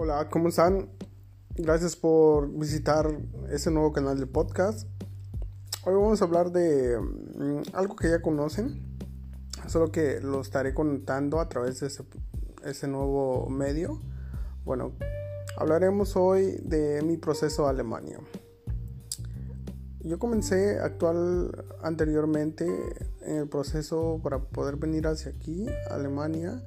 [0.00, 0.90] Hola, ¿cómo están?
[1.56, 3.10] Gracias por visitar
[3.50, 4.88] este nuevo canal de podcast.
[5.84, 8.96] Hoy vamos a hablar de mm, algo que ya conocen,
[9.66, 11.88] solo que lo estaré contando a través de
[12.62, 14.00] ese, nuevo medio.
[14.64, 14.92] Bueno,
[15.56, 18.20] hablaremos hoy de mi proceso a Alemania.
[19.98, 21.16] Yo comencé a actuar
[21.82, 22.64] anteriormente
[23.22, 26.62] en el proceso para poder venir hacia aquí, Alemania,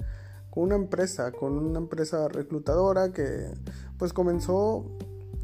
[0.51, 3.47] con una empresa, con una empresa reclutadora que
[3.97, 4.85] pues comenzó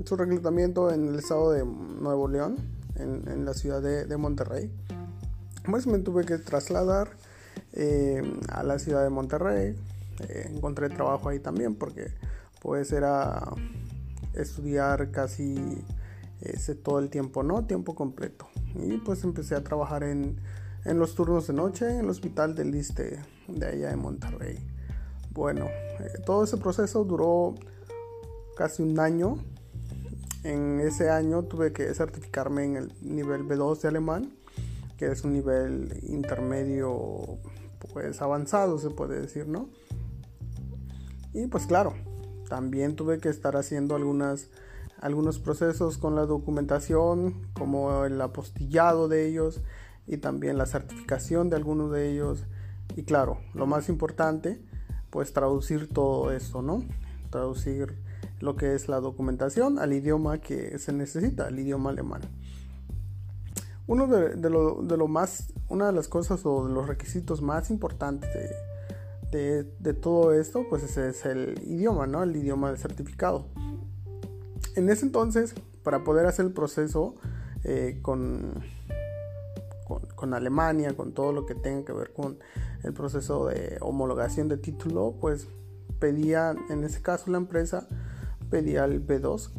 [0.05, 2.57] su reclutamiento en el estado de Nuevo León,
[2.95, 4.71] en, la ciudad de, Monterrey.
[5.65, 7.09] Pues me tuve que trasladar
[7.73, 9.75] eh, a la ciudad de Monterrey.
[10.27, 12.11] Eh, encontré trabajo ahí también porque
[12.61, 13.43] pues era
[14.33, 15.83] estudiar casi
[16.41, 17.65] ese todo el tiempo, ¿no?
[17.65, 18.47] Tiempo completo.
[18.75, 20.37] Y pues empecé a trabajar en,
[20.85, 24.76] en los turnos de noche en el hospital del Liste de allá de Monterrey.
[25.37, 25.65] Bueno,
[25.99, 27.53] eh, todo ese proceso duró
[28.55, 29.37] casi un año.
[30.43, 34.33] En ese año tuve que certificarme en el nivel B2 de alemán,
[34.97, 37.37] que es un nivel intermedio
[37.93, 39.69] pues avanzado se puede decir, ¿no?
[41.35, 41.93] Y pues claro,
[42.49, 44.49] también tuve que estar haciendo algunas
[44.99, 49.61] algunos procesos con la documentación, como el apostillado de ellos
[50.07, 52.43] y también la certificación de algunos de ellos.
[52.95, 54.59] Y claro, lo más importante,
[55.09, 56.83] pues traducir todo esto, ¿no?
[57.29, 57.95] Traducir
[58.39, 62.21] lo que es la documentación al idioma que se necesita, al idioma alemán.
[63.87, 68.51] Uno de, lo, más, una de las cosas o de los requisitos más importantes
[69.31, 72.23] de, todo esto, pues es el idioma, ¿no?
[72.23, 73.47] El idioma del certificado.
[74.75, 77.15] En ese entonces, para poder hacer el proceso
[77.63, 78.61] eh, con,
[80.17, 82.39] con, Alemania, con todo lo que tenga que ver con
[82.83, 85.47] el proceso de homologación de título, pues
[85.99, 87.87] pedía, en ese caso la empresa
[88.49, 89.51] pedía el B2.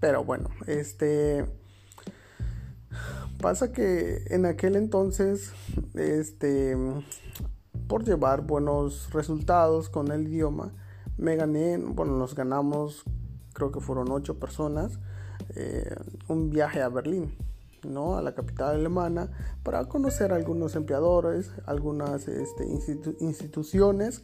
[0.00, 1.44] Pero bueno, este
[3.44, 5.52] pasa que en aquel entonces,
[5.92, 6.76] este,
[7.86, 10.72] por llevar buenos resultados con el idioma,
[11.18, 13.04] me gané, bueno, nos ganamos,
[13.52, 14.98] creo que fueron ocho personas,
[15.56, 15.94] eh,
[16.28, 17.36] un viaje a Berlín.
[17.86, 18.16] ¿No?
[18.16, 19.28] a la capital alemana
[19.62, 22.66] para conocer algunos empleadores, algunas este,
[23.20, 24.22] instituciones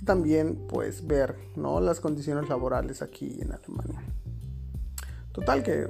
[0.00, 1.80] y también pues ver ¿no?
[1.80, 4.02] las condiciones laborales aquí en Alemania.
[5.32, 5.88] Total que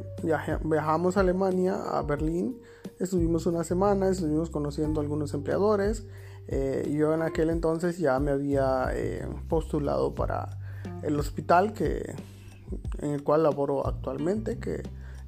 [0.63, 2.61] viajamos a Alemania, a Berlín,
[3.01, 6.07] estuvimos una semana, estuvimos conociendo a algunos empleadores.
[6.47, 10.59] Eh, yo en aquel entonces ya me había eh, postulado para
[11.03, 12.15] el hospital que,
[13.01, 14.83] en el cual laboro actualmente, que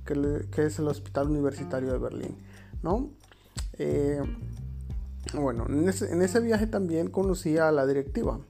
[0.05, 2.37] que, es el Hospital Universitario de Berlín,
[2.83, 3.11] ¿no?
[3.79, 4.21] Eh,
[5.35, 8.41] bueno, en ese, viaje también conocí a la directiva,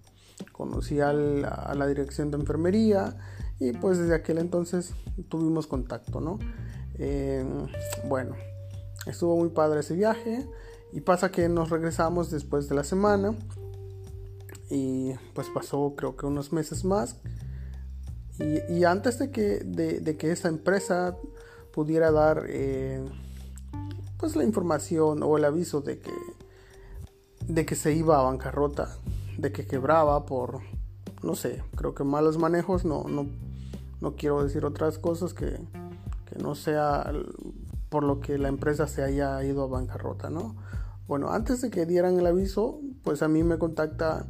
[0.53, 3.17] conocí a la, dirección de enfermería
[3.59, 4.95] y pues desde aquel entonces
[5.29, 6.39] tuvimos contacto, ¿no?
[6.99, 7.45] Eh,
[8.09, 8.35] bueno,
[9.07, 10.47] estuvo muy padre ese viaje
[10.93, 13.35] y pasa que nos regresamos después de la semana
[14.71, 17.17] y pues pasó creo que unos meses más
[18.39, 21.17] y, antes de que, de, que esta empresa
[21.75, 23.05] pudiera dar eh,
[24.17, 26.12] pues la información o el aviso de que,
[27.49, 28.97] de que se iba a bancarrota,
[29.39, 30.61] de que quebraba por,
[31.23, 33.27] no sé, creo que malos manejos, no, no,
[34.01, 35.59] no quiero decir otras cosas que,
[36.27, 37.12] que no sea
[37.89, 40.55] por lo que la empresa se haya ido a bancarrota, ¿no?
[41.09, 44.27] Bueno, antes de que dieran el aviso, pues a mí me contacta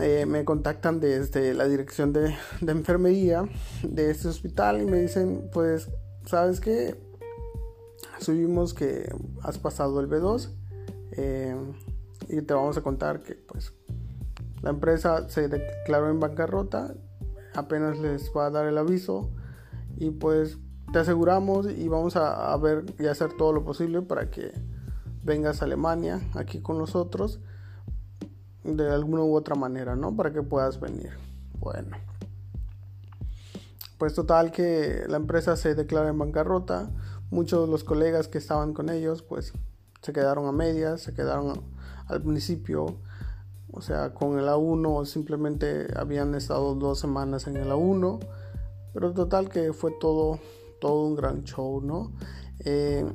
[0.00, 2.34] eh, me contactan desde la dirección de,
[2.66, 3.44] enfermería
[3.82, 5.88] de este hospital y me dicen, pues,
[6.24, 7.00] ¿sabes qué?
[8.20, 9.12] Subimos que
[9.42, 10.50] has pasado el B2
[11.12, 11.56] eh,
[12.28, 13.72] y te vamos a contar que, pues,
[14.62, 16.94] la empresa se declaró en bancarrota,
[17.54, 19.30] apenas les va a dar el aviso
[19.96, 20.58] y pues
[20.92, 24.52] te aseguramos y vamos a, a ver y hacer todo lo posible para que
[25.22, 27.40] vengas a Alemania aquí con nosotros
[28.64, 30.14] de alguna u otra manera, ¿no?
[30.16, 31.10] Para que puedas venir.
[31.58, 32.11] Bueno.
[34.02, 36.90] Pues total que la empresa se declara en bancarrota.
[37.30, 39.52] Muchos de los colegas que estaban con ellos, pues
[40.00, 41.62] se quedaron a medias, se quedaron
[42.08, 42.96] al principio.
[43.70, 48.18] O sea, con el A1 simplemente habían estado dos semanas en el A1.
[48.92, 50.40] Pero total que fue todo,
[50.80, 52.10] todo un gran show, ¿no?
[52.64, 53.06] Eh,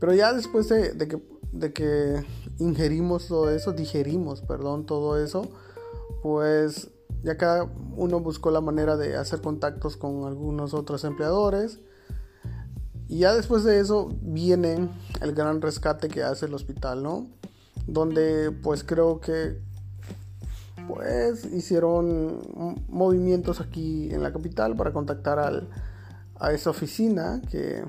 [0.00, 1.18] pero ya después de, que,
[1.50, 2.22] de que
[2.58, 5.48] ingerimos todo eso, digerimos, perdón, todo eso,
[6.22, 6.90] pues
[7.24, 7.64] ya cada
[7.96, 11.80] uno buscó la manera de hacer contactos con algunos otros empleadores.
[13.08, 14.88] Y ya después de eso viene
[15.22, 17.26] el gran rescate que hace el hospital, ¿no?
[17.86, 19.58] Donde pues creo que
[20.86, 22.42] pues hicieron
[22.88, 25.70] movimientos aquí en la capital para contactar al,
[26.38, 27.84] a esa oficina que,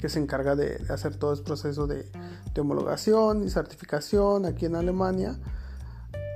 [0.00, 2.10] que se encarga de, hacer todo el proceso de,
[2.52, 5.38] de, homologación y certificación aquí en Alemania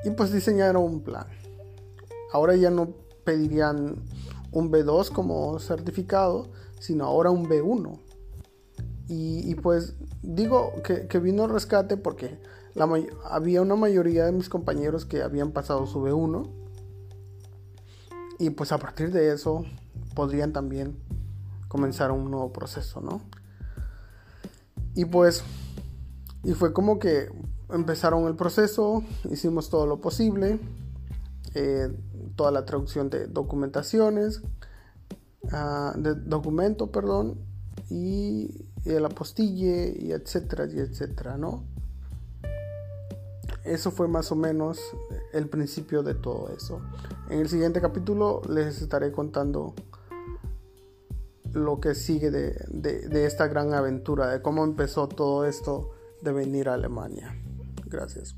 [0.04, 1.26] y pues diseñaron un plan.
[2.32, 2.94] Ahora ya no
[3.24, 3.96] pedirían
[4.52, 8.00] un B2 como certificado, sino ahora un B1.
[9.10, 12.38] Y, pues digo que, vino rescate porque
[13.24, 16.50] había una mayoría de mis compañeros que habían pasado su B1.
[18.38, 19.64] Y pues a partir de eso
[20.14, 20.98] podrían también
[21.68, 23.22] comenzar un nuevo proceso, ¿no?
[24.94, 25.42] Y pues,
[26.44, 27.30] y fue como que
[27.70, 30.60] empezaron el proceso, hicimos todo lo posible,
[31.54, 31.88] eh,
[32.38, 34.42] toda la traducción de documentaciones,
[35.42, 37.36] uh, de documento, perdón,
[37.90, 41.64] y, y el apostille, y etcétera, y etcétera, ¿no?
[43.64, 44.78] Eso fue más o menos
[45.32, 46.80] el principio de todo eso.
[47.28, 49.74] En el siguiente capítulo les estaré contando
[51.52, 55.90] lo que sigue de, de, esta gran aventura, de cómo empezó todo esto
[56.22, 57.34] de venir a Alemania.
[57.86, 58.36] Gracias.